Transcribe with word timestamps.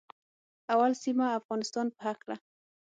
اول 0.73 0.91
سیمه 1.03 1.25
د 1.29 1.35
افغانستان 1.39 1.85
په 1.95 1.99
هکله 2.07 2.35